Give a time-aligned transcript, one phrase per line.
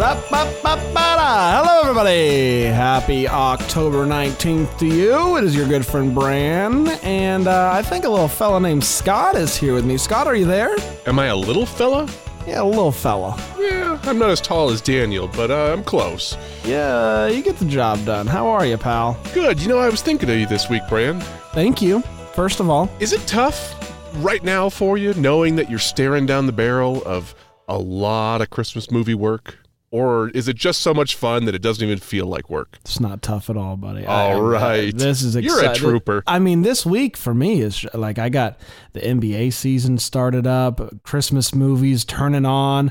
[0.00, 2.66] Hello, everybody.
[2.66, 5.36] Happy October 19th to you.
[5.38, 9.34] It is your good friend Bran, and uh, I think a little fella named Scott
[9.34, 9.96] is here with me.
[9.96, 10.76] Scott, are you there?
[11.06, 12.08] Am I a little fella?
[12.46, 13.36] Yeah, a little fella.
[13.58, 16.36] Yeah, I'm not as tall as Daniel, but uh, I'm close.
[16.64, 18.28] Yeah, you get the job done.
[18.28, 19.18] How are you, pal?
[19.34, 19.60] Good.
[19.60, 21.20] You know, I was thinking of you this week, Bran.
[21.54, 22.02] Thank you.
[22.34, 23.74] First of all, Is it tough
[24.22, 27.34] right now for you, knowing that you're staring down the barrel of
[27.66, 29.56] a lot of Christmas movie work?
[29.90, 32.78] Or is it just so much fun that it doesn't even feel like work?
[32.82, 34.04] it's not tough at all, buddy.
[34.04, 34.94] All right.
[34.94, 36.22] This is You're a trooper.
[36.26, 38.60] I mean, this week for me is like I got
[38.92, 42.90] the NBA season started up, Christmas movies turning on.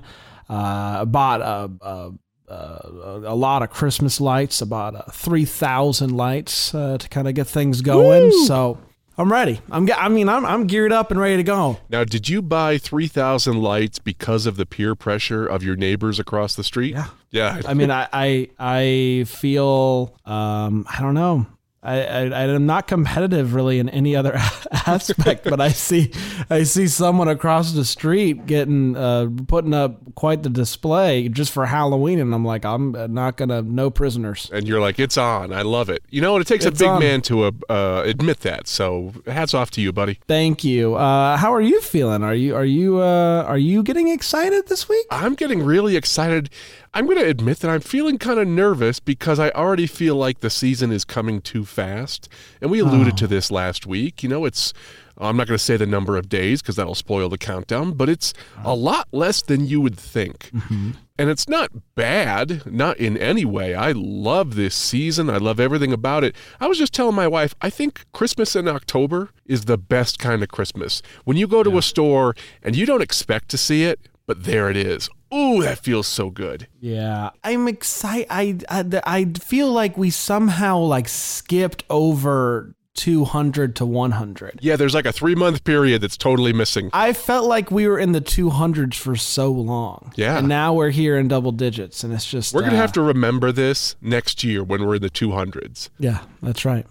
[0.50, 2.12] Uh, I bought a, a,
[2.48, 7.36] a, a lot of Christmas lights, about uh, three thousand lights uh, to kind of
[7.36, 8.32] get things going.
[8.46, 8.80] So
[9.20, 9.62] I'm ready.
[9.72, 9.90] I'm.
[9.96, 10.46] I mean, I'm.
[10.46, 11.80] I'm geared up and ready to go.
[11.90, 16.56] Now, did you buy 3,000 lights because of the peer pressure of your neighbors across
[16.56, 16.94] the street?
[16.94, 17.08] Yeah.
[17.32, 17.62] Yeah.
[17.68, 21.48] I mean, I I, I feel um, I don't know.
[21.88, 24.34] I, I I'm not competitive really in any other
[24.86, 26.12] aspect, but I see
[26.50, 31.66] I see someone across the street getting uh, putting up quite the display just for
[31.66, 34.50] Halloween, and I'm like, I'm not gonna no prisoners.
[34.52, 35.54] and you're like, it's on.
[35.54, 36.04] I love it.
[36.10, 37.00] You know, and it takes It's a big on.
[37.00, 38.68] man to uh, uh, admit that.
[38.68, 40.20] So hats off to you, buddy.
[40.28, 40.96] Thank you.
[40.96, 42.24] Uh, how are you feeling?
[42.24, 45.06] Are you are you uh, are you getting excited this week?
[45.10, 46.50] I'm getting really excited.
[46.98, 50.40] I'm going to admit that I'm feeling kind of nervous because I already feel like
[50.40, 52.28] the season is coming too fast.
[52.60, 53.18] And we alluded Oh.
[53.18, 54.24] to this last week.
[54.24, 54.74] You know, it's,
[55.16, 58.10] I'm not going to say the number of days because that'll spoil the countdown, but
[58.10, 58.34] it's
[58.66, 58.74] a oh.
[58.74, 60.50] lot less than you would think.
[60.52, 60.92] Mm-hmm.
[61.20, 63.76] And it's not bad, not in any way.
[63.76, 65.30] I love this season.
[65.30, 66.36] I love everything about it.
[66.60, 70.42] I was just telling my wife, I think Christmas in October is the best kind
[70.42, 71.04] of Christmas.
[71.26, 74.68] When you go to a store and you don't expect to see it, but there
[74.72, 75.12] it is.
[75.34, 76.68] Ooh, that feels so good.
[76.80, 78.28] Yeah, I'm excited.
[78.30, 84.60] I, I I feel like we somehow like skipped over 200 to 100.
[84.62, 86.90] Yeah, there's like a three month period that's totally missing.
[86.94, 90.12] I felt like we were in the 200s for so long.
[90.16, 90.40] Yeah.
[90.40, 92.92] and now we're here in double digits, and it's just We're going to uh, have
[92.94, 95.90] to remember this next year when we're in the 200s.
[96.00, 96.86] Yeah, that's right.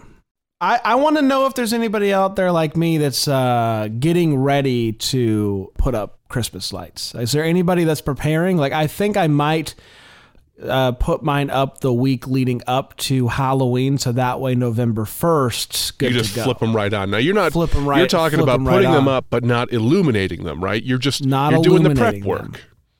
[0.60, 4.38] I, I want to know if there's anybody out there like me that's uh, getting
[4.38, 7.14] ready to put up Christmas lights.
[7.14, 8.56] Is there anybody that's preparing?
[8.56, 9.74] Like, I think I might
[10.62, 15.92] uh, put mine up the week leading up to Halloween, so that way November first,
[16.00, 17.10] You just flip them right on.
[17.10, 19.44] Now you're not Flip 'em right- You're talking about 'em right putting them up, but
[19.44, 20.82] not illuminating them, right?
[20.82, 22.40] You're just Not you're doing the prep work.
[22.52, 22.54] them.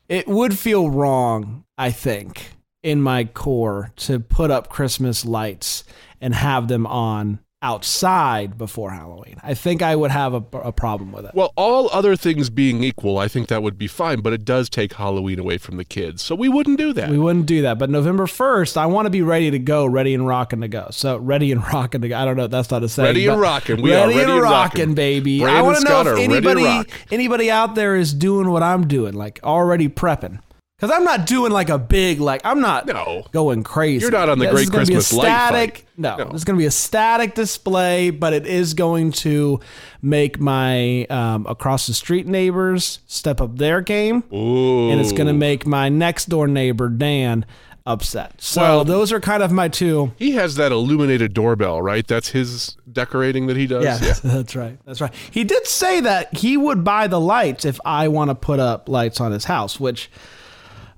[0.09, 2.51] It would feel wrong, I think,
[2.83, 5.83] in my core to put up Christmas lights
[6.21, 9.35] and have them on outside before Halloween.
[9.43, 11.35] I think I would have a, a problem with it.
[11.35, 14.71] Well, all other things being equal, I think that would be fine, but it does
[14.71, 16.23] take Halloween away from the kids.
[16.23, 17.11] So we wouldn't do that.
[17.11, 17.77] We wouldn't do that.
[17.77, 20.87] But November 1st, I want to be ready to go, ready and rocking to go.
[20.93, 22.17] So ready and rocking to go.
[22.17, 22.47] I don't know.
[22.47, 23.07] That's not a saying.
[23.07, 23.83] Ready and rocking.
[23.83, 25.41] We are ready, ready and rocking, baby.
[25.41, 28.87] Brandon I want to know if ready anybody, anybody out there is doing what I'm
[28.87, 30.39] doing, like already prepping.
[30.79, 33.25] Because I'm not doing like a big, like, I'm not No.
[33.33, 34.03] going crazy.
[34.03, 35.87] You're not on the This Great is gonna be a Christmas light static.
[35.97, 36.31] No, No.
[36.35, 39.59] it's going to be a static display, but it is going to
[40.03, 44.91] make my um, across the street neighbors step up their game Ooh.
[44.91, 47.47] and it's going to make my next door neighbor Dan
[47.87, 48.35] upset.
[48.43, 50.13] So Well- those are kind of my two.
[50.19, 52.07] He has that illuminated doorbell, right?
[52.07, 53.83] That's his decorating that he does.
[53.83, 54.77] Yeah, that's right.
[54.85, 55.15] That's right.
[55.31, 58.91] He did say that he would buy the lights if I want to put up
[58.91, 60.11] lights on his house, which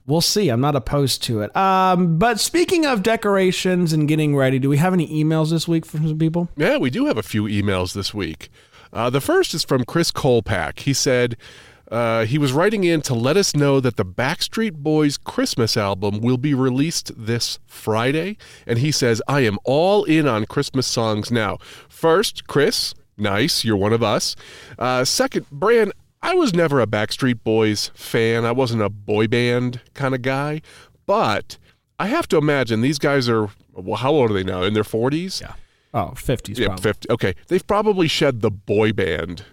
[0.08, 0.48] we'll see.
[0.48, 1.54] I'm not opposed to it.
[1.54, 5.86] Um, but speaking of decorations and getting ready, do we have any emails this week
[5.86, 6.48] from some people?
[6.56, 8.50] Yeah, we do have a few emails this week.
[8.92, 10.80] Uh, the first is from Chris Colpack.
[10.80, 11.36] He said
[11.92, 16.20] uh, he was writing in to let us know that the Backstreet Boys Christmas album
[16.20, 18.38] will be released this Friday.
[18.66, 21.58] And he says, I am all in on Christmas songs now.
[21.88, 24.36] First, Chris, nice, you're one of us.
[24.78, 28.44] Uh, second, Bran, I was never a Backstreet Boys fan.
[28.44, 30.62] I wasn't a boy band kind of guy.
[31.06, 31.58] But
[31.98, 34.62] I have to imagine these guys are, well, how old are they now?
[34.62, 35.40] In their 40s?
[35.40, 35.54] Yeah.
[35.94, 36.82] Oh, 50s Yeah, probably.
[36.82, 37.10] 50.
[37.10, 37.34] Okay.
[37.48, 39.44] They've probably shed the boy band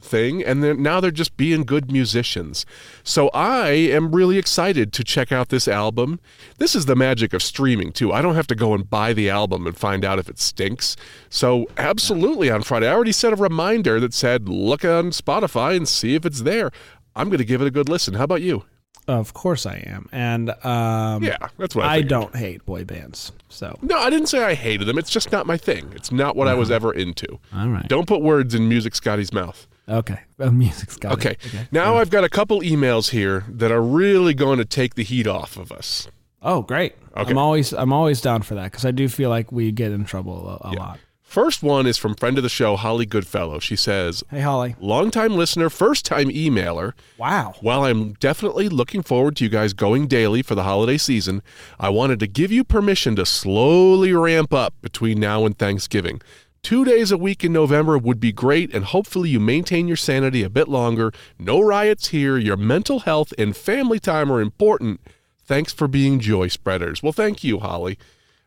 [0.00, 2.64] thing and then now they're just being good musicians.
[3.02, 6.20] So I am really excited to check out this album.
[6.58, 8.12] This is the magic of streaming too.
[8.12, 10.96] I don't have to go and buy the album and find out if it stinks.
[11.28, 12.88] So absolutely on Friday.
[12.88, 16.70] I already set a reminder that said look on Spotify and see if it's there.
[17.16, 18.14] I'm going to give it a good listen.
[18.14, 18.64] How about you?
[19.08, 23.32] Of course I am, and um, Yeah, that's what I I don't hate boy bands.
[23.48, 24.98] So No, I didn't say I hated them.
[24.98, 25.90] It's just not my thing.
[25.94, 27.38] It's not what I was ever into.
[27.56, 29.66] all right, Don't put words in Music Scotty's mouth.
[29.88, 31.36] Okay, uh, music's got Okay.
[31.42, 31.68] it.
[31.72, 35.26] Now I've got a couple emails here that are really going to take the heat
[35.26, 36.08] off of us.
[36.42, 36.94] Oh, great!
[37.16, 37.30] Okay.
[37.30, 40.04] I'm always I'm always down for that because I do feel like we get in
[40.04, 40.98] trouble a, a lot.
[41.22, 43.58] First one is from friend of the show, Holly Goodfellow.
[43.58, 44.76] She says, Hey, Holly.
[44.80, 46.94] longtime listener, first time emailer.
[47.18, 47.54] Wow.
[47.60, 51.42] While I'm definitely looking forward to you guys going daily for the holiday season,
[51.78, 56.22] I wanted to give you permission to slowly ramp up between now and Thanksgiving.
[56.62, 60.42] Two days a week in November would be great, and hopefully you maintain your sanity
[60.42, 61.12] a bit longer.
[61.38, 62.36] No riots here.
[62.36, 65.00] Your mental health and family time are important.
[65.44, 67.02] Thanks for being joy spreaders.
[67.02, 67.98] Well, thank you, Holly.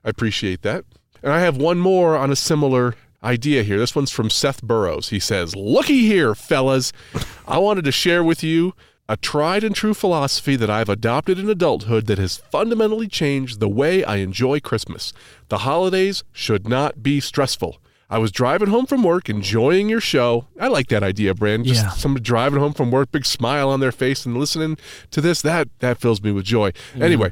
[0.03, 0.85] I appreciate that.
[1.23, 3.79] And I have one more on a similar idea here.
[3.79, 5.09] This one's from Seth Burrows.
[5.09, 6.91] He says, Looky here, fellas.
[7.47, 8.73] I wanted to share with you
[9.09, 13.67] a tried and true philosophy that I've adopted in adulthood that has fundamentally changed the
[13.67, 15.11] way I enjoy Christmas.
[15.49, 17.80] The holidays should not be stressful.
[18.11, 20.45] I was driving home from work, enjoying your show.
[20.59, 21.63] I like that idea, Bran.
[21.63, 21.89] Just Yeah.
[21.91, 24.77] somebody driving home from work, big smile on their face, and listening
[25.11, 25.41] to this.
[25.41, 26.71] That that fills me with joy.
[26.99, 27.31] Anyway,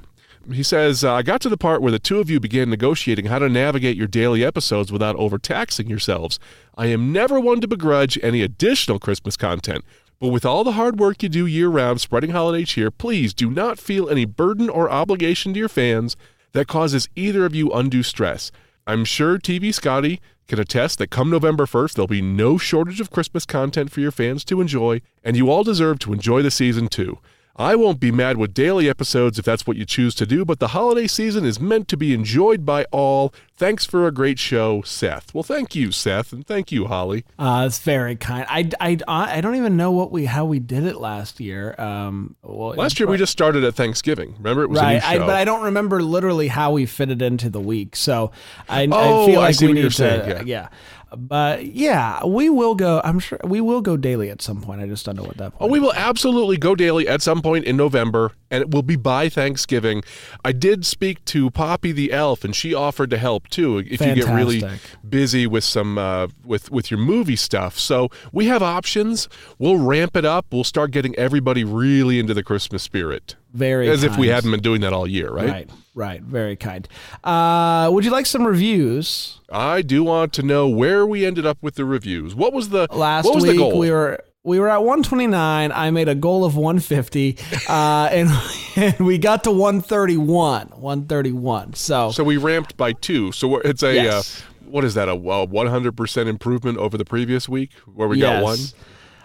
[0.49, 3.25] he says, uh, I got to the part where the two of you began negotiating
[3.25, 6.39] how to navigate your daily episodes without overtaxing yourselves.
[6.77, 9.83] I am never one to begrudge any additional Christmas content.
[10.21, 13.49] But with all the hard work you do year round spreading holiday cheer, please do
[13.51, 16.15] not feel any burden or obligation to your fans
[16.53, 18.49] that causes either of you undue stress.
[18.89, 23.11] I'm sure TV Scotty can attest that come November 1st, there'll be no shortage of
[23.11, 26.87] Christmas content for your fans to enjoy, and you all deserve to enjoy the season
[26.87, 27.19] too.
[27.59, 30.59] I won't be mad with daily episodes if that's what you choose to do, but
[30.59, 33.33] the holiday season is meant to be enjoyed by all.
[33.57, 35.33] Thanks for a great show, Seth.
[35.33, 37.25] Well, thank you, Seth, and thank you, Holly.
[37.37, 38.45] Uh, it's very kind.
[38.47, 41.75] I, I, I don't even know what we how we did it last year.
[41.77, 44.35] Um, well, Last year we just started at Thanksgiving.
[44.37, 47.09] Remember, it was right, a new I, but I don't remember literally how we fit
[47.09, 47.97] it into the week.
[47.97, 48.31] So
[48.69, 50.69] I, Oh, I feel I like see we what need you're to, saying, yeah.
[51.15, 53.01] But yeah, we will go.
[53.03, 54.81] I'm sure we will go daily at some point.
[54.81, 55.61] I just don't know what that point.
[55.61, 58.95] Oh, we will absolutely go daily at some point in November, and it will be
[58.95, 60.03] by Thanksgiving.
[60.43, 64.15] I did speak to Poppy the elf, and she offered to help too if you
[64.15, 64.63] get really
[65.07, 67.77] busy with some uh, with with your movie stuff.
[67.77, 69.29] So we have options.
[69.57, 70.47] We'll ramp it up.
[70.51, 74.61] We'll start getting everybody really into the Christmas spirit, very as if we hadn't been
[74.61, 75.49] doing that all year, right?
[75.49, 76.87] Right, right, very kind.
[77.23, 79.39] Uh, would you like some reviews?
[79.51, 82.35] I do want to know where we ended up with the reviews.
[82.35, 83.79] What was the Last what was week the goal?
[83.79, 85.71] we were we were at 129.
[85.71, 87.37] I made a goal of 150,
[87.67, 88.29] uh, and,
[88.75, 90.67] and we got to 131.
[90.67, 91.73] 131.
[91.73, 93.31] So, So we ramped by two.
[93.31, 94.41] So it's a Yes.
[94.41, 95.09] uh, what is that?
[95.09, 98.39] A one hundred percent improvement over the previous week where we yes.
[98.39, 98.59] got one.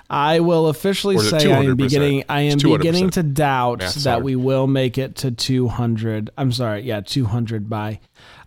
[0.08, 2.24] I will officially say I am beginning.
[2.28, 4.24] I am beginning to doubt that hard.
[4.24, 6.30] we will make it to 200.
[6.36, 8.00] I'm sorry, yeah, 200 by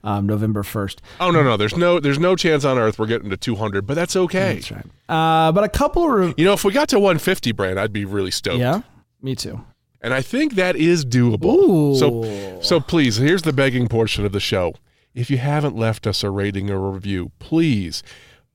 [0.07, 1.00] um, November 1st.
[1.19, 3.94] Oh no no, there's no there's no chance on earth we're getting to 200, but
[3.95, 4.56] that's okay.
[4.56, 4.86] That's right.
[5.09, 7.92] Uh, but a couple of re- You know, if we got to 150, Bran, I'd
[7.94, 8.59] be really stoked.
[8.59, 8.81] yeah,
[9.21, 9.62] me too.
[10.01, 11.45] And I think that is doable.
[11.45, 11.95] Ooh.
[11.97, 14.73] So so please, here's the begging portion of the show.
[15.14, 18.04] If you haven't left us a rating or a review, please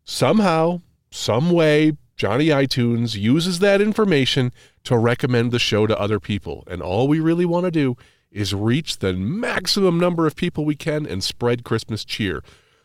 [0.05, 0.81] somehow,
[1.11, 4.53] some way, Johnny iTunes uses that information
[4.85, 6.65] to recommend the show to other people.
[6.67, 7.97] And all we really want to do
[8.33, 12.43] is reach the maximum number of people we can and spread Christmas cheer.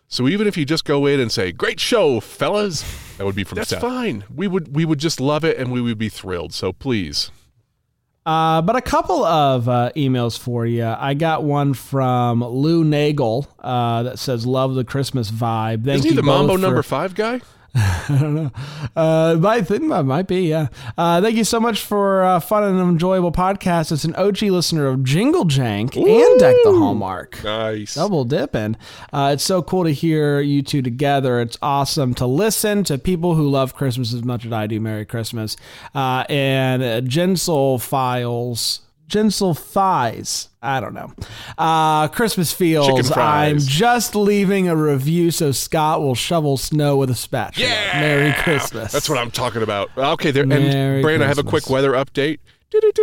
[0.09, 2.83] So even if you just go in and say, "Great show, fellas,"
[3.17, 3.81] that would be from That's Seth.
[3.81, 4.23] fine.
[4.33, 6.53] We would we would just love it and we would be thrilled.
[6.53, 7.29] So please.
[8.25, 10.83] Uh, but a couple of uh, emails for you.
[10.85, 16.03] I got one from Lou Nagel uh, that says, "Love the Christmas vibe." Thank Isn't
[16.03, 17.39] he you the both Mambo for- number five guy?
[17.75, 18.51] I don't know.
[18.95, 20.67] Uh, I think that might be, yeah.
[20.97, 23.91] Uh, thank you so much for uh, fun and enjoyable podcast.
[23.91, 27.43] It's an OG listener of Jingle Jank and Deck the Hallmark.
[27.43, 27.95] Nice.
[27.95, 28.77] Double dipping.
[29.13, 31.39] Uh, it's so cool to hear you two together.
[31.39, 34.79] It's awesome to listen to people who love Christmas as much as I do.
[34.79, 35.55] Merry Christmas.
[35.93, 38.81] Uh, and uh, Gensel Files.
[39.09, 40.49] Gensel Thighs.
[40.61, 41.13] I don't know.
[41.57, 43.11] Uh, Christmas feels.
[43.11, 47.67] I'm just leaving a review so Scott will shovel snow with a spatula.
[47.67, 47.99] Yeah.
[47.99, 48.91] Merry Christmas.
[48.91, 49.89] That's what I'm talking about.
[49.97, 50.45] Okay, there.
[50.45, 52.39] Merry and Brandon, I have a quick weather update.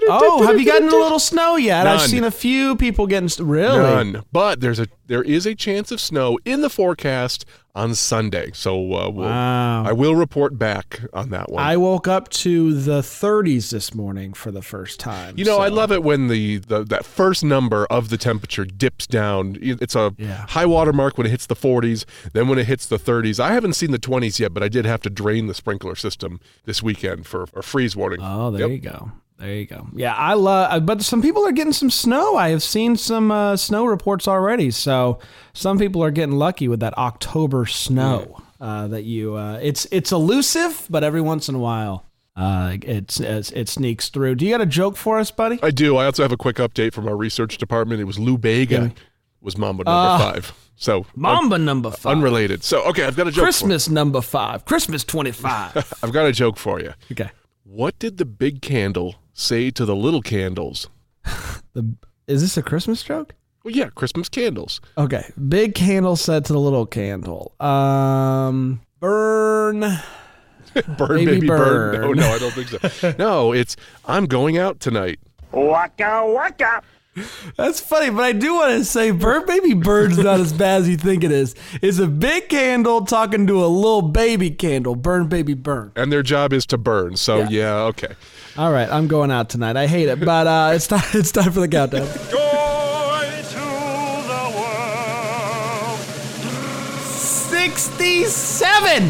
[0.07, 1.87] Oh, have you gotten a little snow yet?
[1.87, 3.79] I've seen a few people getting really.
[3.79, 4.23] None.
[4.33, 7.45] But there's a there is a chance of snow in the forecast
[7.75, 8.51] on Sunday.
[8.55, 9.85] So uh, we'll, Wow.
[9.85, 11.63] I will report back on that one.
[11.63, 15.35] I woke up to the 30s this morning for the first time.
[15.37, 19.07] you know, I love it when the, the that first number of the temperature dips
[19.07, 19.57] down.
[19.61, 20.47] It's a Yeah.
[20.51, 23.41] high water mark when it hits the 40s, then when it hits the 30s.
[23.41, 26.39] I haven't seen the 20s yet, but I did have to drain the sprinkler system
[26.65, 28.21] this weekend for a freeze warning.
[28.23, 28.71] Oh, there Yep.
[28.71, 29.13] you go.
[29.45, 29.87] There you go.
[29.95, 32.35] Yeah, I love, but some people are getting some snow.
[32.37, 34.71] I have seen some uh, snow reports already.
[34.71, 35.19] So
[35.53, 38.41] some people are getting lucky with that October snow.
[38.59, 43.21] Uh, that you, uh, it's it's elusive, but every once in a while, uh, it's,
[43.21, 44.37] it's it sneaks through.
[44.37, 45.59] Do you got a joke for us, buddy?
[45.63, 45.99] I do.
[45.99, 48.01] I also have a quick update from our research department.
[48.01, 48.95] It was Lou Bega
[49.43, 50.55] was Mambo number five.
[50.77, 52.17] So Uh, Mambo number five.
[52.17, 52.65] unrelated.
[52.65, 53.45] So okay, I've got a joke.
[53.45, 54.65] Christmas number five.
[54.65, 55.99] Christmas 25.
[56.03, 56.95] I've got a joke for you.
[57.13, 57.31] okay.
[57.65, 60.89] What did the big candle say to the little candles?
[61.75, 61.93] The,
[62.29, 63.35] is this a Christmas joke?
[63.65, 64.81] Well, yeah, Christmas candles.
[64.97, 65.25] Okay.
[65.49, 69.81] Big candle said to the little candle, um, burn.
[70.97, 71.95] Burn, Baby baby, burn.
[72.01, 72.17] No, burn.
[72.19, 73.15] no, I don't think so.
[73.19, 73.77] no, it's
[74.07, 75.19] I'm going out tonight.
[75.53, 76.83] Waka waka.
[77.57, 80.89] That's funny, but I do want to say bird baby bird's not as bad as
[80.89, 81.55] you think it is.
[81.81, 84.97] It's a big candle talking to a little baby candle.
[84.97, 85.93] Burn baby burn.
[85.95, 87.17] And their job is to burn.
[87.17, 87.49] So Yeah.
[87.51, 88.15] yeah, okay.
[88.57, 89.77] All right, I'm going out tonight.
[89.77, 91.03] I hate it, but uh, it's time.
[91.13, 92.07] It's time for the countdown.
[92.07, 93.65] Joy to
[94.31, 95.99] the world.
[97.03, 99.03] Sixty-seven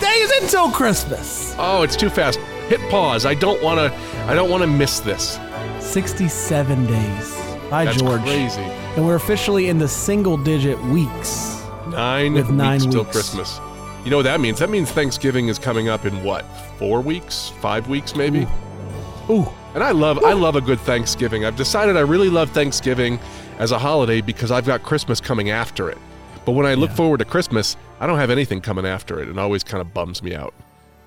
[0.00, 1.56] days until Christmas.
[1.58, 2.38] Oh, it's too fast.
[2.68, 3.26] Hit pause.
[3.26, 3.92] I don't want to.
[4.28, 5.40] I don't want to miss this.
[5.80, 7.36] Sixty-seven days.
[7.68, 8.22] By That's George.
[8.22, 8.60] crazy.
[8.60, 11.64] And we're officially in the single-digit weeks.
[11.88, 13.04] Nine, With nine weeks till.
[13.06, 13.58] Christmas.
[14.04, 14.58] You know what that means?
[14.58, 16.42] That means Thanksgiving is coming up in what?
[16.78, 17.50] Four weeks?
[17.60, 18.48] Five weeks, maybe.
[19.30, 19.48] Ooh.
[19.74, 21.44] And I love I love a good Thanksgiving.
[21.44, 23.18] I've decided I really love Thanksgiving
[23.58, 25.98] as a holiday because I've got Christmas coming after it.
[26.44, 29.28] But when I look forward to Christmas, I don't have anything coming after it.
[29.28, 30.52] It always kind of bums me out.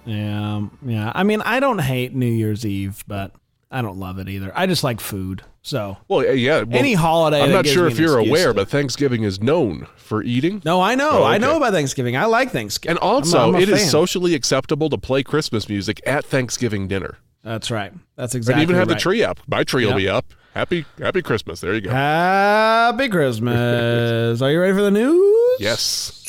[0.06, 1.12] Yeah, yeah.
[1.14, 3.34] I mean, I don't hate New Year's Eve, but
[3.70, 4.52] I don't love it either.
[4.56, 5.44] I just like food.
[5.66, 7.42] So Well, yeah, well, any holiday.
[7.42, 10.62] I'm not sure if you're aware, to- but Thanksgiving is known for eating.
[10.64, 12.16] no, I know, Oh, I know about Thanksgiving.
[12.16, 12.98] I like Thanksgiving.
[12.98, 13.90] And also, I'm a- I'm a it is fan.
[13.90, 17.18] socially acceptable to play Christmas music at Thanksgiving dinner.
[17.44, 17.92] That's right.
[18.16, 18.60] That's exactly.
[18.60, 18.62] Right.
[18.62, 19.40] And even have the tree up.
[19.48, 19.98] My tree will Yep.
[19.98, 20.26] be up.
[20.54, 21.62] Happy Happy Christmas.
[21.62, 21.90] There you go.
[21.90, 24.42] Happy Christmas.
[24.44, 25.58] Are you ready for the news?
[25.60, 26.22] yes.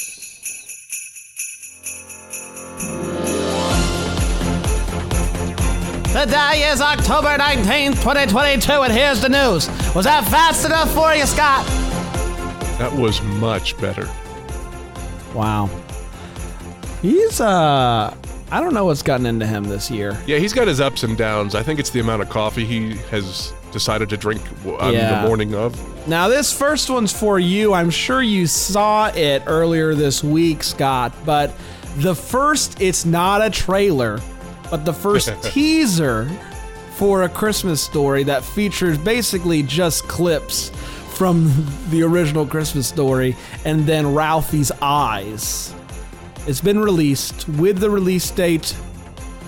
[6.16, 9.68] Today is October 19th, 2022, and here's the news.
[9.94, 11.66] Was that fast enough for you, Scott?
[12.78, 14.08] That was much better.
[15.34, 15.68] Wow.
[17.02, 18.16] He's, uh,
[18.50, 20.18] I don't know what's gotten into him this year.
[20.26, 21.54] Yeah, he's got his ups and downs.
[21.54, 24.40] I think it's the amount of coffee he has decided to drink
[24.80, 25.20] on Yeah.
[25.20, 25.78] the morning of.
[26.08, 27.74] Now, this first one's for you.
[27.74, 31.52] I'm sure you saw it earlier this week, Scott, but
[31.98, 34.18] the first, it's not a trailer,
[34.70, 36.28] but the first teaser
[36.92, 40.70] for a Christmas story that features basically just clips
[41.14, 41.52] from
[41.90, 45.74] the original Christmas story and then Ralphie's eyes.
[46.46, 48.74] It's been released with the release date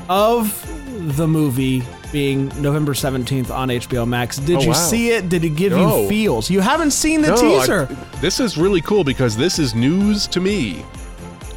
[0.09, 4.39] of the movie being November 17th on HBO Max.
[4.39, 4.75] Did Oh, you wow.
[4.75, 5.29] see it?
[5.29, 6.03] Did it give No.
[6.03, 6.51] you feels?
[6.51, 7.97] You haven't seen the No, I- teaser.
[8.23, 10.85] this is really cool because this is news to me.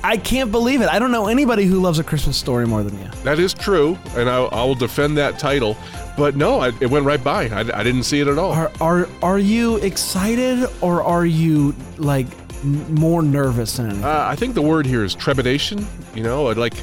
[0.04, 0.90] I can't believe it.
[0.90, 3.10] I don't know anybody who loves a Christmas story more than you.
[3.24, 5.78] That is true, and I, I will defend that title.
[6.18, 7.46] But no, I, it went right by.
[7.50, 8.52] I, I didn't see it at all.
[8.52, 12.28] Are are are you excited or are you like
[12.64, 14.04] more nervous than anything?
[14.04, 15.88] Uh, I think the word here is trepidation.
[16.14, 16.74] You know, I'd like,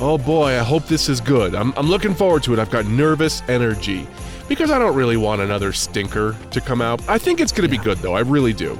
[0.00, 1.54] oh boy, I hope this is good.
[1.54, 2.58] I'm, I'm looking forward to it.
[2.58, 4.06] I've got nervous energy
[4.48, 7.06] because I don't really want another stinker to come out.
[7.08, 8.14] I think it's going to be good, though.
[8.14, 8.78] I really do.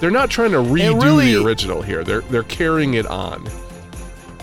[0.00, 2.04] They're not trying to redo really- the original here.
[2.04, 3.48] They're they're carrying it on.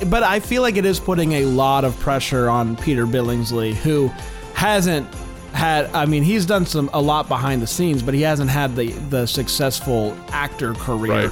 [0.07, 4.11] but I feel like it is putting a lot of pressure on Peter Billingsley, who
[4.53, 5.07] hasn't
[5.53, 5.89] had.
[5.93, 8.91] I mean, he's done some a lot behind the scenes, but he hasn't had the
[9.09, 11.27] the successful actor career.
[11.27, 11.31] Right.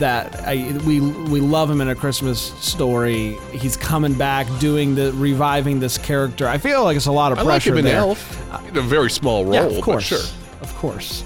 [0.00, 3.36] That I, we we love him in a Christmas story.
[3.52, 6.48] He's coming back, doing the reviving this character.
[6.48, 7.96] I feel like it's a lot of I like pressure him in there.
[7.98, 8.68] Elf.
[8.70, 10.04] In a very small role, Yeah, of course.
[10.04, 10.18] sure.
[10.62, 11.22] Of course.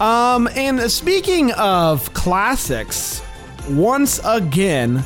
[0.00, 3.22] Um, and speaking of classics,
[3.70, 5.02] once again,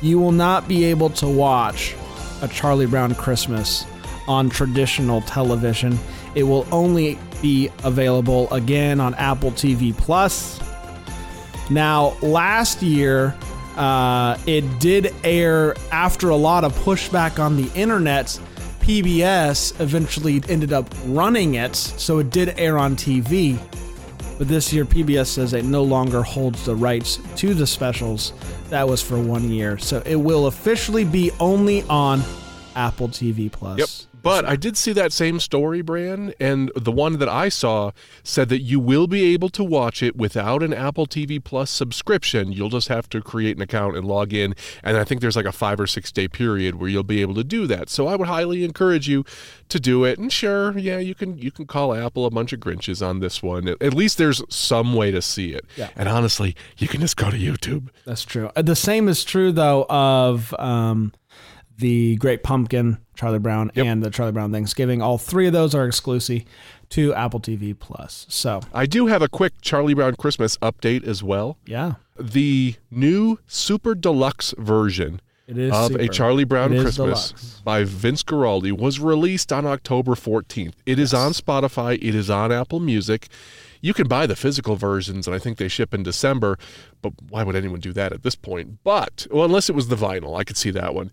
[0.00, 1.94] you will not be able to watch
[2.40, 3.86] a Charlie Brown Christmas
[4.26, 5.98] on traditional television.
[6.34, 10.60] It will only be available again on Apple TV Plus.
[11.70, 13.36] Now, last year,
[13.76, 18.38] uh, it did air after a lot of pushback on the internet.
[18.80, 23.58] PBS eventually ended up running it, so it did air on TV.
[24.38, 28.32] But this year, PBS says it no longer holds the rights to the specials.
[28.70, 32.22] That was for one year, so it will officially be only on
[32.74, 33.78] Apple TV Plus.
[33.78, 33.88] Yep.
[34.22, 37.90] But I did see that same story, Bran, and the one that I saw
[38.22, 42.52] said that you will be able to watch it without an Apple TV Plus subscription.
[42.52, 44.54] You'll just have to create an account and log in.
[44.82, 47.34] And I think there's like a five or six day period where you'll be able
[47.34, 47.88] to do that.
[47.90, 49.24] So I would highly encourage you
[49.68, 50.18] to do it.
[50.18, 53.42] And sure, yeah, you can you can call Apple a bunch of Grinches on this
[53.42, 53.66] one.
[53.68, 55.64] At least there's some way to see it.
[55.76, 55.88] Yeah.
[55.96, 57.88] And honestly, you can just go to YouTube.
[58.04, 58.50] That's true.
[58.54, 61.12] Uh, The same is true though of um,
[61.78, 63.86] the Great Pumpkin, Charlie Brown, Yep.
[63.86, 65.00] and the Charlie Brown Thanksgiving.
[65.02, 66.42] All three of those are exclusive
[66.90, 68.26] to Apple TV Plus.
[68.28, 71.56] So I do have a quick Charlie Brown Christmas update as well.
[71.66, 76.00] yeah, The new super deluxe version of super.
[76.02, 80.74] a Charlie Brown It is Christmas by Vince Guaraldi was released on October 14th.
[80.86, 83.28] It is on Spotify, it is on Apple Music.
[83.80, 86.56] You can buy the physical versions, and I think they ship in December.
[87.02, 88.78] But why would anyone do that at this point?
[88.84, 91.10] But, well, unless it was the vinyl, I could see that one.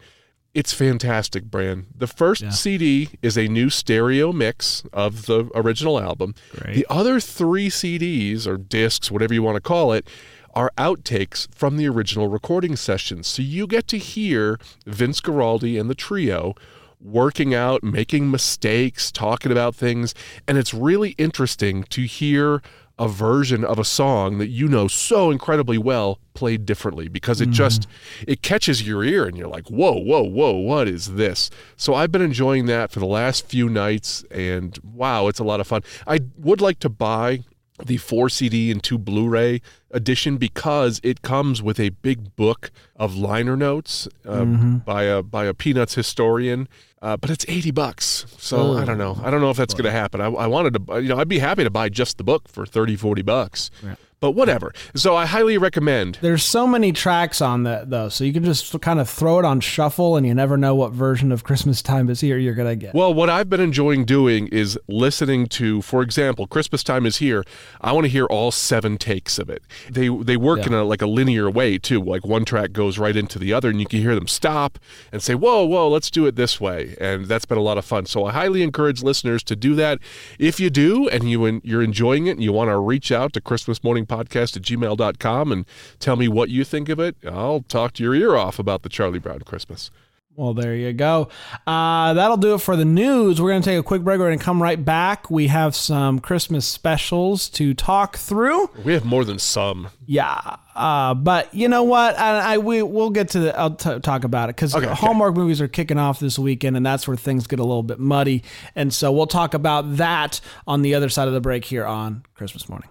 [0.54, 1.86] It's fantastic, Bran.
[1.96, 2.50] The first Yeah.
[2.50, 6.34] CD is a new stereo mix of the original album.
[6.52, 6.76] Great.
[6.76, 10.08] The other three CDs or discs, whatever you want to call it,
[10.56, 13.28] are outtakes from the original recording sessions.
[13.28, 16.56] So you get to hear Vince Guaraldi and the trio
[17.00, 20.14] working out, making mistakes, talking about things,
[20.48, 22.62] and it's really interesting to hear
[23.00, 27.50] a version of a song that you know so incredibly well played differently because it
[27.50, 28.32] just mm-hmm.
[28.32, 31.50] it catches your ear and you're like whoa whoa whoa what is this?
[31.78, 35.62] So i've been enjoying that for the last few nights and wow it's a lot
[35.62, 35.82] of fun.
[36.06, 37.44] I would like to buy
[37.86, 43.16] the 4 CD and 2 Blu-ray edition because it comes with a big book of
[43.16, 46.68] liner notes uh, by a by a Peanuts historian.
[47.02, 48.26] Uh, but it's 80 bucks.
[48.38, 49.18] So I don't know.
[49.24, 50.20] I don't know if that's going to happen.
[50.20, 52.66] I, I wanted to, you know, I'd be happy to buy just the book for
[52.66, 53.72] 30, 40 bucks.
[54.20, 54.74] But whatever.
[54.96, 56.18] So I highly recommend.
[56.22, 59.46] There's so many tracks on that though, so you can just kind of throw it
[59.46, 62.76] on shuffle, and you never know what version of Christmas Time is here you're gonna
[62.76, 62.94] get.
[62.94, 67.44] Well, what I've been enjoying doing is listening to, for example, Christmas time is here.
[67.82, 69.64] I want to hear all seven takes of it.
[69.90, 72.02] They they work in a like a linear way too.
[72.02, 74.80] Like one track goes right into the other, and you can hear them stop
[75.12, 77.86] and say, "Whoa, whoa, let's do it this way." And that's been a lot of
[77.86, 78.06] fun.
[78.06, 80.00] So I highly encourage listeners to do that.
[80.38, 83.42] If you do, and you you're enjoying it, and you want to reach out to
[83.42, 85.66] Christmas Morning Podcast at gmail.com and
[86.00, 88.90] tell me what you think of it, I'll talk to your ear off about the
[88.90, 89.92] Charlie Brown Christmas.
[90.40, 91.28] Well, there you go.
[91.68, 93.42] Uh, that'll do it for the news.
[93.42, 94.20] We're going to take a quick break.
[94.20, 95.30] We're going to come right back.
[95.30, 98.70] We have some Christmas specials to talk through.
[98.86, 99.90] We have more than some.
[100.06, 102.18] Yeah, uh, but you know what?
[102.18, 103.60] I, I we we'll get to the.
[103.60, 104.96] I'll t- talk about it because Okay, okay.
[104.96, 108.00] Hallmark movies are kicking off this weekend, and that's where things get a little bit
[108.00, 108.46] muddy.
[108.76, 112.24] And so we'll talk about that on the other side of the break here on
[112.36, 112.88] Christmas morning.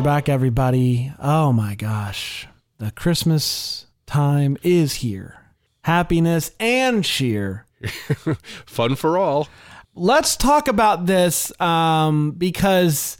[0.00, 1.12] We're back, everybody.
[1.18, 5.42] Oh my gosh, the Christmas time is here.
[5.82, 7.66] Happiness and cheer
[8.64, 9.46] Fun for all.
[9.94, 13.18] let's talk about this um, because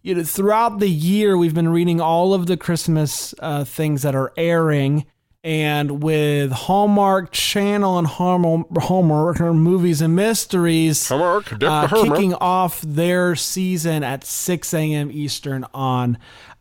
[0.00, 4.14] you know throughout the year we've been reading all of the Christmas uh, things that
[4.14, 5.04] are airing,
[5.44, 14.04] and with Hallmark Channel and Hallmark, movies and mysteries Hallmark, uh, kicking off their season
[14.04, 15.10] at 6 a.m.
[15.12, 16.18] Eastern on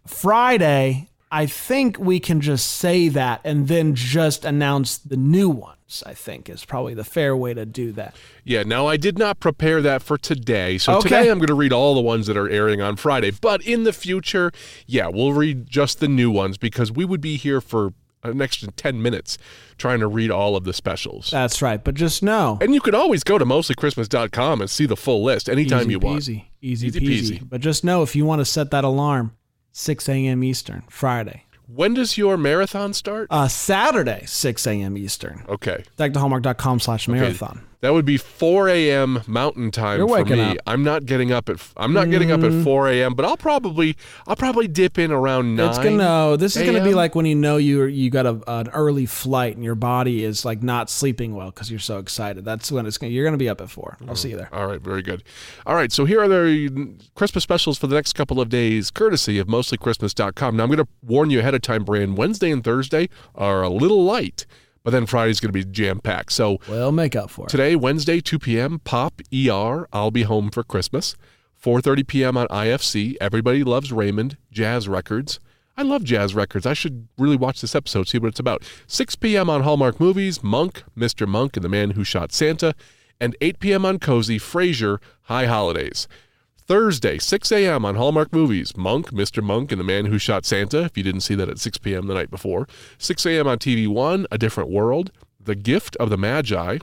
[0.08, 1.08] Friday.
[1.34, 6.04] I think we can just say that and then just announce the new ones.
[6.06, 8.16] I think is probably the fair way to do that.
[8.46, 10.78] Yeah, now I did not prepare that for today.
[10.78, 11.10] So Okay.
[11.10, 13.32] today I'm going to read all the ones that are airing on Friday.
[13.32, 14.52] But in the future,
[14.88, 18.70] yeah, we'll read just the new ones because we would be here for an extra
[18.72, 19.38] 10 minutes
[19.78, 21.32] trying to read all of the specials.
[21.32, 21.84] That's right.
[21.84, 25.50] But just know, and you can always go to mostlychristmas.com and see the full list
[25.50, 26.20] anytime easy you want.
[26.20, 27.38] peasy, easy, Easy peasy.
[27.40, 27.50] peasy.
[27.50, 29.36] But just know if you want to set that alarm,
[29.72, 30.44] 6 a.m.
[30.44, 31.46] Eastern, Friday.
[31.68, 33.28] When does your marathon start?
[33.30, 34.98] Uh, Saturday, 6 a.m.
[34.98, 35.44] Eastern.
[35.48, 35.84] okay.
[35.98, 37.66] DeckTheHallmark.com slash marathon.
[37.82, 39.22] That would be 4 a.m.
[39.28, 40.42] Mountain time You're for me.
[40.42, 40.58] up.
[40.58, 40.60] Mm.
[40.68, 43.14] I'm not getting up at I'm not getting up at 4 a.m.
[43.16, 45.70] But I'll probably I'll probably dip in around nine.
[45.70, 46.36] It's gonna no.
[46.36, 49.56] This is gonna be like when you know you you got a, an early flight
[49.56, 52.46] and your body is like not sleeping well because you're so excited.
[52.46, 53.12] That's when it's gonna.
[53.12, 53.98] You're gonna be up at four.
[54.08, 54.54] I'll see you there.
[54.54, 55.24] All right, very good.
[55.66, 59.40] All right, so here are the Christmas specials for the next couple of days, courtesy
[59.40, 60.56] of mostlychristmas.com.
[60.56, 62.16] Now, I'm going to warn you ahead of time, Bran.
[62.16, 64.46] Wednesday and Thursday are a little light,
[64.84, 66.32] but then Friday's going to be jam packed.
[66.32, 67.50] So We'll make up for it.
[67.50, 71.16] today, Wednesday, 2 p.m., Pop ER, I'll Be Home for Christmas.
[71.64, 72.38] 4.30 p.m.
[72.38, 75.40] on IFC, Everybody Loves Raymond, Jazz Records.
[75.78, 76.66] I love jazz records.
[76.66, 78.62] I should really watch this episode, see what it's about.
[78.88, 79.50] 6 p.m.
[79.50, 81.28] on Hallmark Movies, Monk, Mr.
[81.28, 82.76] Monk and the Man Who Shot Santa,
[83.20, 83.86] and 8 p.m.
[83.86, 86.08] on Cozi, Frasier, High Holidays.
[86.72, 87.84] Thursday, 6 a.m.
[87.84, 89.44] on Hallmark Movies, Monk, Mr.
[89.44, 92.08] Monk, and the Man Who Shot Santa, if you didn't see that at 6 p.m.
[92.08, 92.66] the night before.
[92.98, 93.46] 6 a.m.
[93.46, 96.78] on TV One, A Different World, The Gift of the Magi.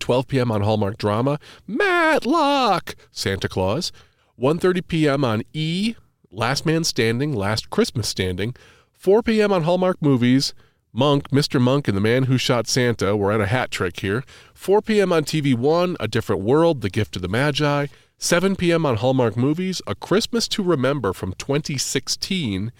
[0.00, 0.50] 12 p.m.
[0.50, 3.92] on Hallmark Drama, Matlock, Santa Claus.
[4.40, 5.24] 1.30 p.m.
[5.24, 5.94] on E,
[6.32, 8.56] Last Man Standing, Last Christmas Standing.
[8.92, 9.52] 4 p.m.
[9.52, 10.52] on Hallmark Movies,
[10.98, 11.60] Monk, Mr.
[11.60, 13.16] Monk, and the Man Who Shot Santa.
[13.16, 14.24] were at a hat trick here.
[14.52, 15.12] 4 p.m.
[15.12, 17.86] on TV One, A Different World, The Gift of the Magi.
[18.18, 18.84] 7 p.m.
[18.84, 22.72] on Hallmark Movies, A Christmas to Remember from 2016.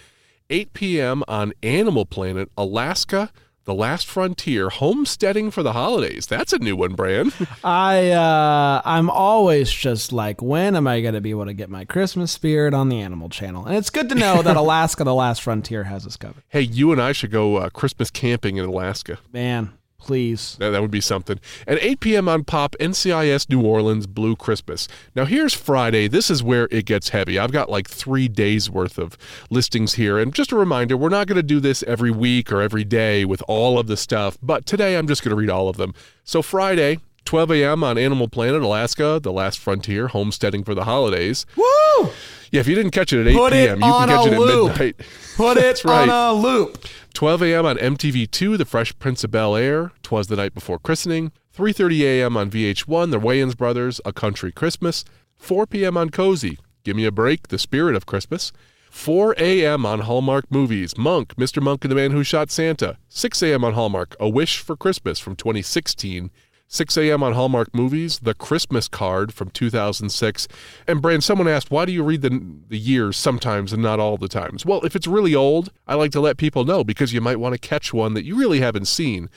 [0.50, 1.22] 8 p.m.
[1.28, 3.31] on Animal Planet, Alaska,
[3.68, 6.26] The Last Frontier, Homesteading for the Holidays.
[6.26, 7.33] That's a new one, Bran.
[7.62, 11.85] I uh, I'm always just like, when am I gonna be able to get my
[11.85, 13.66] Christmas spirit on the Animal Channel?
[13.66, 16.42] And it's good to know that Alaska: The Last Frontier has us covered.
[16.48, 19.18] hey, you and I should go uh, Christmas camping in Alaska.
[19.35, 20.57] Man, please.
[20.59, 21.39] That, that would be something.
[21.67, 22.29] At 8 p.m.
[22.29, 24.89] on Pop, NCIS New Orleans Blue Christmas.
[25.15, 26.09] Now, here's Friday.
[26.09, 27.39] This is where it gets heavy.
[27.39, 29.19] I've got like three days worth of
[29.51, 30.19] listings here.
[30.19, 33.25] And just a reminder, we're not going to do this every week or every day
[33.25, 35.95] with all of the stuff, but today I'm just going to read all of them.
[36.25, 37.85] So, Friday, 12 a.m.
[37.85, 41.45] on Animal Planet, Alaska, The Last Frontier, Homesteading for the Holidays.
[41.57, 42.11] Woo!
[42.51, 44.27] Yeah, if you didn't catch it at 8 Put it p.m., you on can catch
[44.27, 44.71] a it at loop.
[44.71, 44.97] midnight.
[45.37, 46.09] Put it That's right.
[46.09, 46.79] on a loop.
[47.18, 47.66] 12 a.m.
[47.66, 51.33] on MTV2, The Fresh Prince of Bel Air, Twas the Night Before Christening.
[51.52, 52.37] 3:30 a.m.
[52.37, 55.04] on VH1, The Wayans Brothers, A Country Christmas.
[55.37, 55.96] 4 p.m.
[55.96, 58.52] on Cozi, Give Me a Break, The Spirit of Christmas.
[58.92, 59.85] 4 a.m.
[59.85, 61.61] on Hallmark Movies, Monk, Mr.
[61.61, 62.98] Monk and the Man Who Shot Santa.
[63.09, 63.64] 6 a.m.
[63.64, 66.31] on Hallmark, A Wish for Christmas from 2016.
[66.70, 67.22] 6 a.m.
[67.22, 70.48] on Hallmark Movies, The Christmas Card from 2006.
[70.87, 74.18] And Bran, someone asked, why do you read the, the years sometimes and not all
[74.18, 74.66] the times?
[74.66, 77.54] Well, if it's really old, I like to let people know because you might want
[77.54, 79.31] to catch one that you really haven't seen.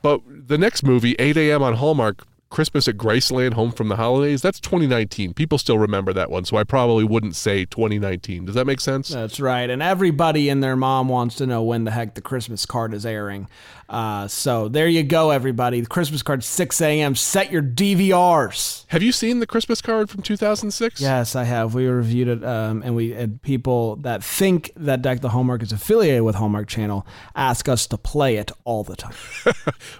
[0.00, 1.62] But the next movie, 8 a.m.
[1.62, 5.34] on Hallmark, Christmas at Graceland, Home from the Holidays, that's 2019.
[5.34, 8.44] People still remember that one, so I probably wouldn't say 2019.
[8.44, 9.08] Does that make sense?
[9.08, 9.68] That's right.
[9.68, 13.04] And everybody and their mom wants to know when the heck the Christmas card is
[13.04, 13.48] airing.
[13.88, 15.80] Uh, so there you go, everybody.
[15.80, 17.14] The Christmas card, 6 a.m.
[17.14, 18.84] Set your DVRs.
[18.88, 21.00] Have you seen the Christmas card from 2006?
[21.00, 21.74] Yes, I have.
[21.74, 25.72] We reviewed it, um, and we had people that think that Deck the Hallmark is
[25.72, 29.14] affiliated with Hallmark Channel ask us to play it all the time.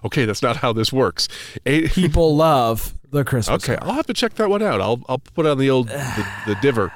[0.04, 1.28] Okay, that's not how this works.
[1.64, 3.88] Eight, People love the Christmas Okay, card.
[3.88, 4.80] I'll have to check that one out.
[4.80, 6.92] I'll I'll put it on the old the, the diver.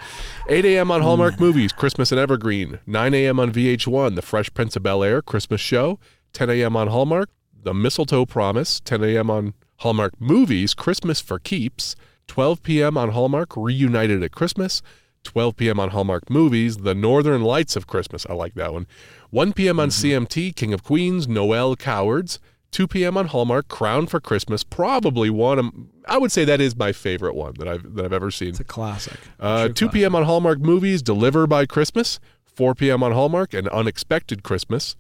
[0.49, 0.91] 8 a.m.
[0.91, 2.79] on Hallmark Movies, Christmas in Evergreen.
[2.87, 3.39] 9 a.m.
[3.41, 5.99] on VH1, The Fresh Prince of Bel Air, Christmas Show.
[6.33, 6.77] 10 a.m.
[6.77, 7.31] on Hallmark,
[7.63, 8.81] The Mistletoe Promise.
[8.81, 9.31] 10 a.m.
[9.31, 11.97] on Hallmark Movies, Christmas for Keeps.
[12.29, 12.97] 12 p.m.
[12.97, 14.83] on Hallmark, Reunited at Christmas.
[15.25, 15.81] 12 p.m.
[15.81, 18.25] on Hallmark Movies, The Northern Lights of Christmas.
[18.31, 18.87] I like that one.
[19.31, 19.79] 1 p.m.
[19.81, 22.39] on CMT, King of Queens, Noel Cowards.
[22.71, 23.17] 2 p.m.
[23.17, 24.63] on Hallmark, Crown for Christmas.
[24.63, 25.59] Probably one.
[25.59, 25.73] of-
[26.07, 28.51] I would say that is my favorite one that I've that I've ever seen.
[28.51, 29.19] It's a classic.
[29.41, 30.15] Uh, True 2 p.m.
[30.15, 32.21] on Hallmark Movies, Deliver by Christmas.
[32.47, 33.03] 4 p.m.
[33.03, 34.95] on Hallmark, An Unexpected Christmas.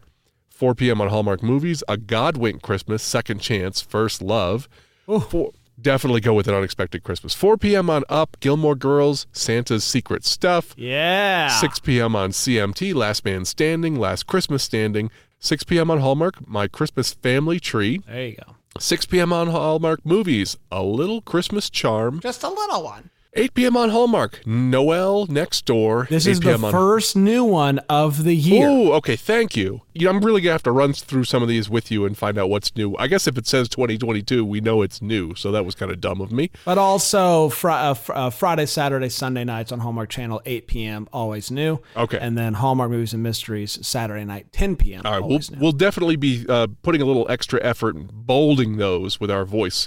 [0.60, 1.00] 4 p.m.
[1.00, 4.68] on Hallmark Movies, A Godwink Christmas, Second Chance, First Love.
[5.06, 7.32] Four, definitely go with An Unexpected Christmas.
[7.34, 7.88] 4 p.m.
[7.88, 10.74] on Up, Gilmore Girls, Santa's Secret Stuff.
[10.76, 11.48] Yeah.
[11.48, 12.14] 6 p.m.
[12.14, 15.10] on CMT, Last Man Standing, Last Christmas Standing.
[15.38, 15.90] 6 p.m.
[15.90, 18.02] on Hallmark, My Christmas Family Tree.
[18.06, 18.56] There you go.
[18.78, 19.32] 6 p.m.
[19.32, 22.20] on Hallmark Movies, A Little Christmas Charm.
[22.20, 23.08] Just a little one.
[23.34, 23.76] 8 p.m.
[23.76, 26.08] on Hallmark, Noel Next Door.
[26.10, 28.66] This 8 is the on- first new one of the year.
[28.68, 29.82] Oh, okay, thank you.
[29.94, 32.18] you know, I'm really gonna have to run through some of these with you and
[32.18, 32.96] find out what's new.
[32.96, 36.00] I guess if it says 2022, we know it's new, so that was kind of
[36.00, 36.50] dumb of me.
[36.64, 41.08] But also fr- uh, fr- uh, Friday, Saturday, Sunday nights on Hallmark Channel, 8 p.m.
[41.12, 41.78] Always new.
[41.96, 42.18] Okay.
[42.20, 45.02] And then Hallmark Movies and Mysteries Saturday night, 10 p.m.
[45.04, 49.20] All right, we'll, we'll definitely be uh, putting a little extra effort and bolding those
[49.20, 49.86] with our voice.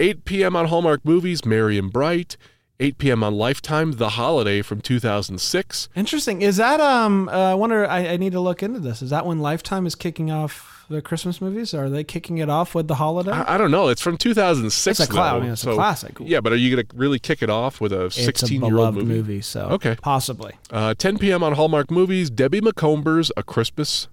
[0.00, 0.56] 8 p.m.
[0.56, 2.36] on Hallmark Movies, Merry and Bright.
[2.80, 3.22] 8 p.m.
[3.22, 5.88] on Lifetime, The Holiday from 2006.
[5.94, 6.42] Interesting.
[6.42, 7.28] Is that um?
[7.28, 7.86] Uh, I wonder.
[7.88, 9.00] I, I need to look into this.
[9.00, 11.72] Is that when Lifetime is kicking off the Christmas movies?
[11.72, 13.30] Are they kicking it off with the holiday?
[13.30, 13.88] I, I don't know.
[13.88, 15.00] It's from 2006.
[15.00, 16.16] It's a cla- I mean, it's a classic.
[16.18, 18.98] Yeah, but are you going to really kick it off with a 16 year beloved
[18.98, 19.40] old movie.
[19.40, 19.96] so Okay.
[20.02, 20.54] possibly.
[20.70, 21.42] Uh, 10 p.m.
[21.44, 24.08] on Hallmark Movies, Debbie Macomber's, A Christmas.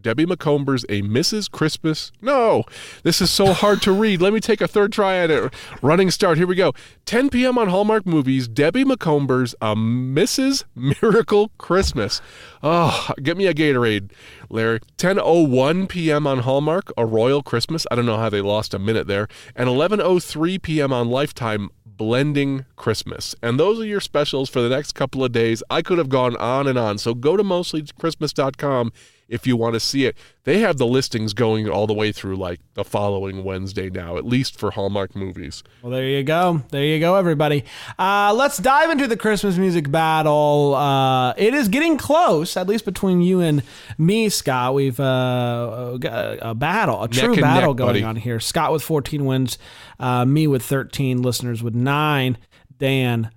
[0.00, 1.50] Debbie Macomber's, A Mrs.
[1.50, 2.12] Christmas.
[2.20, 2.64] No,
[3.02, 4.20] this is so hard to read.
[4.20, 5.52] Let me take a third try at it.
[5.80, 6.36] Running start.
[6.36, 6.72] Here we go.
[7.06, 7.56] 10 p.m.
[7.56, 10.64] on Hallmark Movies, Debbie Macomber's, A Mrs.
[10.74, 12.20] Miracle Christmas.
[12.62, 14.10] Oh, get me a Gatorade,
[14.50, 14.80] Larry.
[14.98, 16.26] 10:01 p.m.
[16.26, 17.86] on Hallmark, A Royal Christmas.
[17.90, 19.28] I don't know how they lost a minute there.
[19.56, 20.92] And 11:03 p.m.
[20.92, 23.34] on Lifetime, Blending Christmas.
[23.42, 25.62] And those are your specials for the next couple of days.
[25.70, 26.98] I could have gone on and on.
[26.98, 28.92] So go to mostlychristmas.com
[29.28, 30.16] if you want to see it.
[30.44, 34.26] They have the listings going all the way through like the following Wednesday now, at
[34.26, 35.62] least for Hallmark movies.
[35.82, 36.62] Well, there you go.
[36.70, 37.64] There you go, everybody.
[37.98, 40.74] Uh, let's dive into the Christmas music battle.
[40.74, 43.62] Uh, it is getting close, at least between you and
[43.96, 44.74] me, Scott.
[44.74, 48.02] We've uh, got a battle, a true battle neck, going buddy.
[48.02, 48.40] on here.
[48.40, 49.58] Scott with 14 wins,
[49.98, 52.36] uh, me with 13, listeners with nine,
[52.78, 53.30] Dan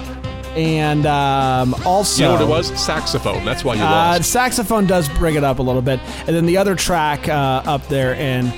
[0.57, 2.81] And um, also, You know what it was?
[2.81, 3.45] Saxophone.
[3.45, 4.31] That's why you Uh, lost.
[4.31, 7.87] saxophone does bring it up a little bit, and then the other track uh, up
[7.88, 8.53] there in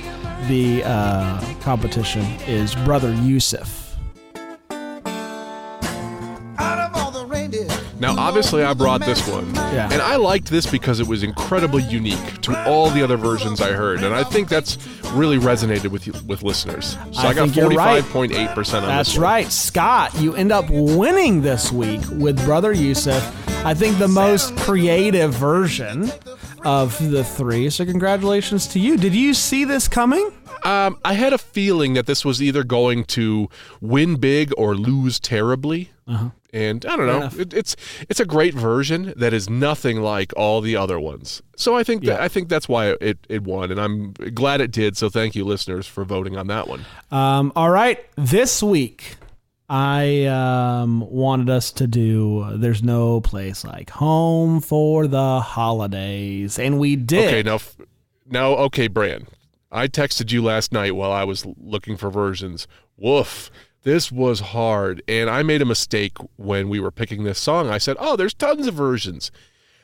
[0.47, 3.76] the uh, competition is Brother Yusuf.
[7.99, 9.89] Now, obviously, I brought this one, Yeah.
[9.91, 13.71] and I liked this because it was incredibly unique to all the other versions I
[13.71, 14.77] heard, and I think that's
[15.13, 16.95] really resonated with you, with listeners.
[17.11, 18.03] So I I, got forty right.
[18.03, 19.23] five point eight percent on That's this one.
[19.23, 20.13] right, Scott.
[20.19, 23.23] You end up winning this week with Brother Yusuf.
[23.65, 26.11] I think the most creative version
[26.63, 27.69] of the three.
[27.71, 28.97] So congratulations to you.
[28.97, 30.31] Did you see this coming?
[30.63, 33.49] Um, I had a feeling that this was either going to
[33.81, 35.89] win big or lose terribly.
[36.53, 37.29] And I don't know.
[37.41, 37.75] It, it's
[38.09, 41.41] it's a great version that is nothing like all the other ones.
[41.57, 42.23] So I think that, Yeah.
[42.23, 44.95] I think that's why it, it won, and I'm glad it did.
[44.95, 46.85] So thank you, listeners, for voting on that one.
[47.11, 49.17] Um, all right, this week
[49.69, 56.79] I um, wanted us to do "There's No Place Like Home" for the holidays, and
[56.79, 57.27] we did.
[57.27, 57.75] Okay, now, f-
[58.29, 59.27] now, okay, Bran.
[59.69, 62.67] I texted you last night while I was looking for versions.
[62.95, 63.51] Woof.
[63.83, 67.69] This was hard, and I made a mistake when we were picking this song.
[67.69, 69.31] I said, "Oh, there's tons of versions."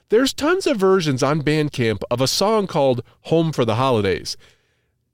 [0.09, 4.37] There's tons of versions on Bandcamp of a song called "Home for the Holidays."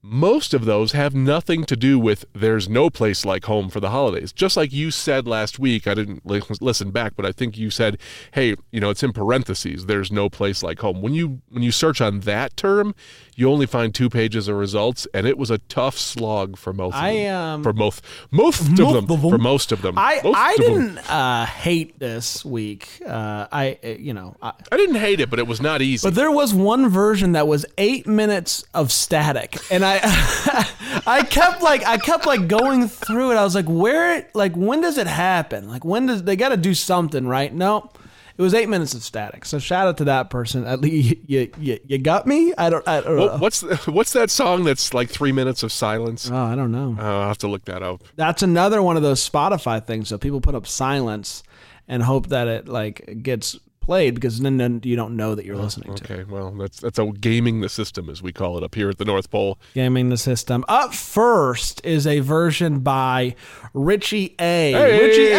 [0.02, 3.90] Most of those have nothing to do with "There's no place like home for the
[3.90, 7.58] holidays." Just like you said last week, I didn't li- listen back, but I think
[7.58, 7.98] you said,
[8.32, 9.88] "Hey, you know, it's in parentheses.
[9.88, 12.96] There's no place like home." When you when you search on that term,
[13.36, 16.96] you only find two pages of results, and it was a tough slog for most.
[16.96, 17.36] Of I, them.
[17.36, 19.20] um, for most most of them, of them.
[19.32, 19.98] for most of them.
[19.98, 22.88] I Most I didn't uh, hate this week.
[23.06, 24.38] Uh, I uh, you know.
[24.42, 26.08] I, I didn't hate it, but it was not easy.
[26.08, 31.24] But there was one version that was eight minutes of static, and I, I I
[31.24, 33.36] kept like I kept like going through it.
[33.36, 35.68] I was like, where, like, when does it happen?
[35.68, 37.54] Like, when does they got to do something, right?
[37.54, 37.92] No,
[38.38, 39.44] it was eight minutes of static.
[39.44, 40.66] So shout out to that person.
[40.66, 42.54] At least you you, you got me.
[42.58, 42.88] I don't.
[42.88, 43.38] I don't know.
[43.38, 46.30] What's the, what's that song that's like three minutes of silence?
[46.32, 46.96] Oh, I don't know.
[46.98, 48.02] Oh, I'll have to look that up.
[48.16, 50.10] That's another one of those Spotify things.
[50.10, 51.44] So people put up silence
[51.90, 55.56] and hope that it like gets played because then, then you don't know that you're
[55.56, 56.04] oh, listening to.
[56.04, 56.12] it.
[56.12, 59.00] Okay, well, that's that's a gaming the system, as we call it up here at
[59.00, 59.58] the North Pole.
[59.74, 60.64] Gaming the system.
[60.70, 63.34] Up first is a version by
[63.74, 64.74] Richie A.
[64.74, 65.00] Hey!
[65.02, 65.32] Richie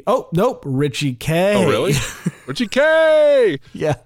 [0.00, 0.02] A.
[0.06, 0.62] Oh, nope.
[0.64, 1.54] Richie K.
[1.54, 1.92] Oh, really?
[2.46, 3.96] Richie K Yeah.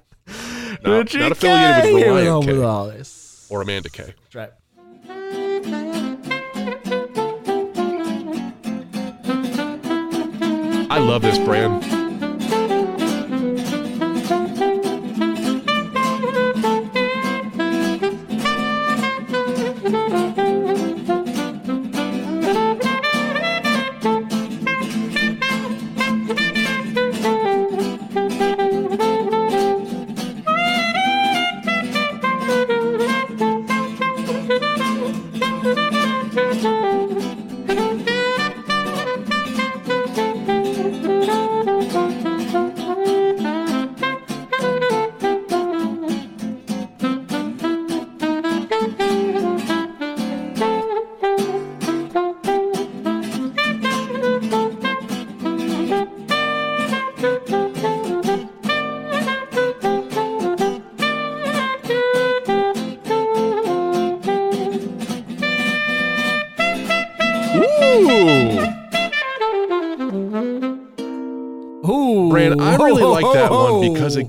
[0.82, 1.94] Not- Richie not affiliated K.
[1.94, 2.52] with Here we Ryan K.
[2.54, 3.46] with all this.
[3.50, 4.14] or Amanda K.
[4.32, 4.50] That's right.
[10.90, 12.01] I love this brand.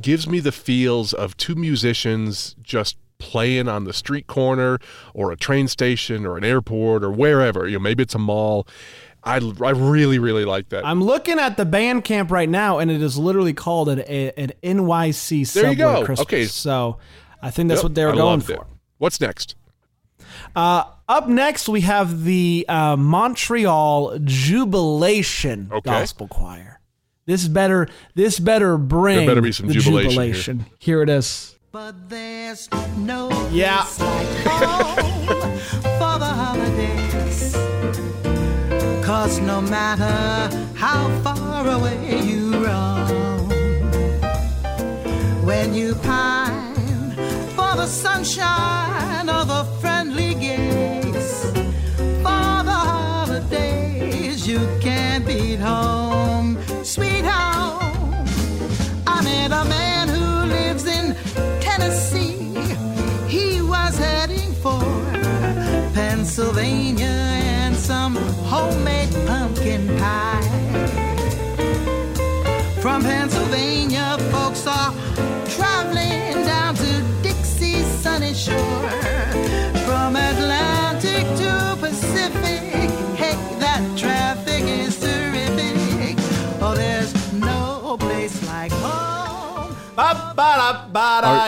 [0.04, 4.78] Gives me the feels of two musicians just playing on the street corner
[5.14, 7.68] or a train station or an airport or wherever.
[7.68, 8.68] You know, maybe it's a mall.
[9.24, 10.86] I, I really, really like that.
[10.86, 15.54] I'm looking at the Bandcamp right now, and it is literally called an, an NYC
[15.54, 16.04] There you go.
[16.04, 16.28] Christmas.
[16.28, 16.46] Okay.
[16.46, 16.98] So
[17.42, 18.52] I think that's Yep, what they were I going for.
[18.54, 18.62] it.
[18.98, 19.56] What's next?
[20.56, 25.90] Uh, up next, we have the uh, Montreal Jubilation Okay.
[25.90, 26.73] Gospel Choir.
[27.26, 30.34] This better, this better bring There better be some the jubilation here.
[30.34, 30.66] jubilation.
[30.80, 31.56] Here it is.
[31.72, 33.84] But there's no Yeah.
[33.84, 35.58] place like home
[36.00, 37.56] for the holidays.
[39.06, 43.50] Cause no matter how far away you roam,
[45.46, 46.76] when you pine
[47.56, 49.93] for the sunshine of a friendly
[66.36, 70.42] Pennsylvania and some homemade pumpkin pie.
[72.82, 74.92] From Pennsylvania, folks are
[75.48, 79.13] traveling down to Dixie's sunny shore.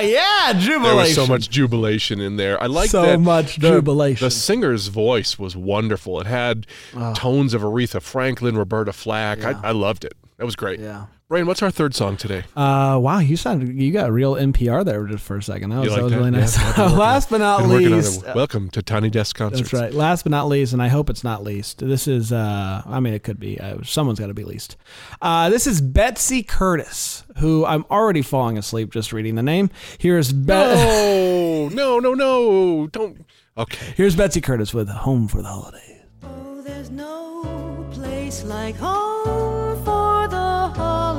[0.03, 0.83] Yeah, jubilation.
[0.83, 2.61] There was so much jubilation in there.
[2.61, 4.25] I like So that much the- jubilation.
[4.25, 6.19] The singer's voice was wonderful.
[6.21, 7.13] It had ah.
[7.13, 9.43] tones of Aretha Franklin, Roberta Flack.
[9.43, 10.13] I, I loved it.
[10.37, 10.79] That was great.
[10.79, 11.05] Yeah.
[11.27, 12.43] Brian, what's our third song today?
[12.55, 15.71] Uh, wow, you sounded you got a real NPR there just for a second.
[15.71, 16.17] That was, like that was that?
[16.19, 16.55] really nice.
[16.59, 18.25] I've been working Last but not Been working on least.
[18.35, 19.71] Welcome to Tiny Desk Concerts.
[19.71, 19.91] That's right.
[19.91, 21.79] Last but not least, and I hope it's not least.
[21.79, 23.59] This is, uh, I mean, it could be.
[23.59, 24.77] Uh, someone's got to be least.
[25.19, 29.71] Uh, this is Betsy Curtis, who I'm already falling asleep just reading the name.
[29.97, 32.85] Here's Be- No, no, no, no.
[32.85, 33.25] Don't.
[33.57, 33.93] Okay.
[33.97, 40.27] Here's Betsy Curtis with "Home for the Holidays." Oh, there's no place like home for
[40.27, 40.38] the
[40.75, 41.14] holidays.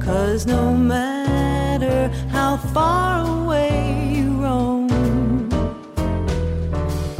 [0.00, 4.88] Cause no matter how far away you roam,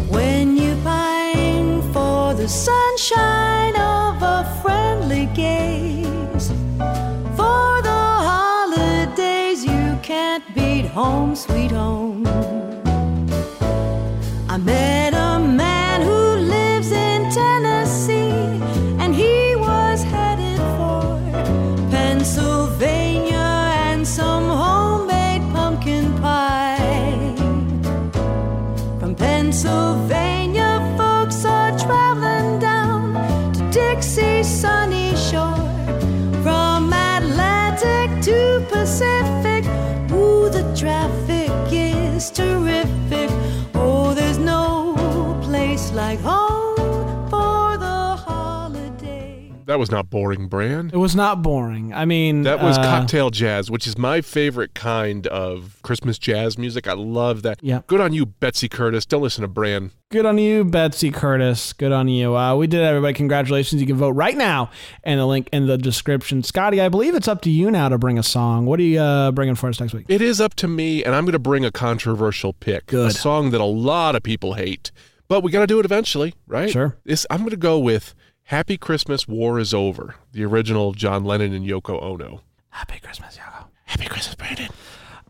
[0.08, 6.48] when you pine for the sunshine of a friendly gaze,
[7.36, 12.11] for the holidays you can't beat home, sweet home.
[49.72, 50.90] That was not boring, Brian.
[50.92, 51.94] It was not boring.
[51.94, 56.58] I mean, That was uh, cocktail jazz, which is my favorite kind of Christmas jazz
[56.58, 56.86] music.
[56.86, 57.58] I love that.
[57.62, 57.80] Yeah.
[57.86, 59.06] Good on you, Betsy Curtis.
[59.06, 59.90] Don't listen to Bran.
[60.10, 61.72] Good on you, Betsy Curtis.
[61.72, 62.36] Good on you.
[62.36, 63.14] Uh, we did it, everybody.
[63.14, 63.80] Congratulations.
[63.80, 64.70] You can vote right now
[65.04, 66.42] and the link in the description.
[66.42, 68.66] Scotty, I believe it's up to you now to bring a song.
[68.66, 70.04] What are you uh, bringing for us next week?
[70.10, 72.92] It is up to me, and I'm going to bring a controversial pick.
[72.92, 74.92] A song that a lot of people hate,
[75.28, 76.68] but we got to do it eventually, right?
[76.68, 76.98] Sure.
[77.06, 81.24] This, I'm going to go with Happy Christmas, War is Over, the original of John
[81.24, 82.42] Lennon and Yoko Ono.
[82.70, 83.66] Happy Christmas, Yoko.
[83.84, 84.68] Happy Christmas, Brandon.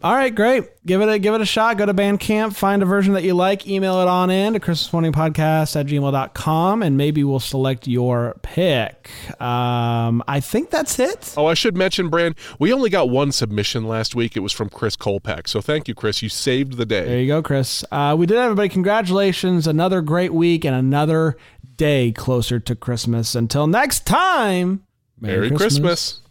[0.03, 0.65] All right, great.
[0.85, 1.79] Give it a give it a shot.
[1.79, 5.79] Go to Bandcamp, find a version that you like, email it on in to christmasmorningpodcast
[5.79, 9.11] at gmail.com, and maybe we'll select your pick.
[9.41, 11.35] Um, I think that's it.
[11.37, 14.37] Oh, I should mention, Bran, we only got one submission last week.
[14.37, 15.47] It was from Chris Kolpak.
[15.47, 16.21] So thank you, Chris.
[16.21, 17.05] You saved the day.
[17.05, 17.85] There you go, Chris.
[17.93, 18.69] Uh, we did, everybody.
[18.71, 19.69] Congratulations.
[19.69, 21.37] Another great week and another
[21.77, 23.37] day closer to Christmas.
[23.37, 24.83] Until next time,
[25.21, 26.22] Merry Christmas.